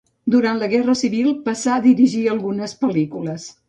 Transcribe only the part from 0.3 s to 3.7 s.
Durant la Guerra Civil passà a dirigir algunes pel·lícules.